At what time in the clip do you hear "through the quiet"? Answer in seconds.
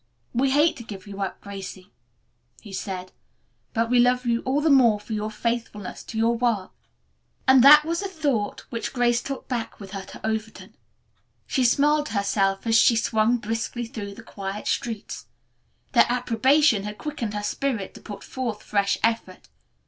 13.85-14.65